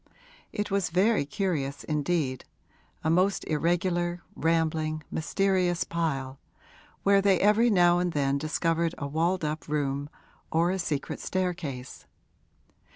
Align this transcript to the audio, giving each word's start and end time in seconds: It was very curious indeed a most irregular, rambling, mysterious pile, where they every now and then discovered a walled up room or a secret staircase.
It 0.51 0.71
was 0.71 0.89
very 0.89 1.27
curious 1.27 1.83
indeed 1.83 2.43
a 3.03 3.09
most 3.11 3.43
irregular, 3.45 4.23
rambling, 4.35 5.03
mysterious 5.11 5.83
pile, 5.83 6.39
where 7.03 7.21
they 7.21 7.39
every 7.39 7.69
now 7.69 7.99
and 7.99 8.11
then 8.11 8.39
discovered 8.39 8.95
a 8.97 9.05
walled 9.05 9.45
up 9.45 9.67
room 9.67 10.09
or 10.51 10.71
a 10.71 10.79
secret 10.79 11.19
staircase. 11.19 12.07